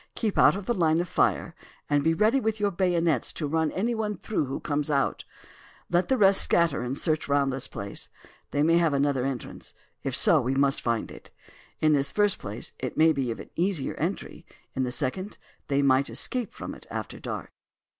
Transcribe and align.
Keep 0.15 0.35
out 0.39 0.55
of 0.55 0.65
the 0.65 0.73
line 0.73 0.99
of 0.99 1.07
fire, 1.07 1.53
and 1.87 2.03
be 2.03 2.15
ready 2.15 2.39
with 2.39 2.59
your 2.59 2.71
bayonets 2.71 3.31
to 3.33 3.45
run 3.45 3.71
anyone 3.71 4.17
through 4.17 4.45
who 4.45 4.59
comes 4.59 4.89
out. 4.89 5.25
Let 5.91 6.07
the 6.07 6.17
rest 6.17 6.41
scatter 6.41 6.81
and 6.81 6.97
search 6.97 7.27
round 7.27 7.53
this 7.53 7.67
place. 7.67 8.09
They 8.49 8.63
may 8.63 8.77
have 8.79 8.95
another 8.95 9.23
entrance. 9.23 9.75
If 10.03 10.15
so, 10.15 10.41
we 10.41 10.55
must 10.55 10.81
find 10.81 11.11
it. 11.11 11.29
In 11.81 11.93
the 11.93 12.03
first 12.03 12.39
place, 12.39 12.71
it 12.79 12.97
may 12.97 13.13
be 13.13 13.31
easier 13.55 13.93
of 13.93 13.99
entry; 13.99 14.43
in 14.73 14.81
the 14.81 14.91
second, 14.91 15.37
they 15.67 15.83
might 15.83 16.09
escape 16.09 16.51
from 16.51 16.73
it 16.73 16.87
after 16.89 17.19
dark." 17.19 17.51